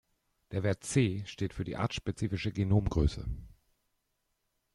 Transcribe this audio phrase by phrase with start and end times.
[0.49, 3.27] Der Wert ""C"" steht für die artspezifische Genomgröße.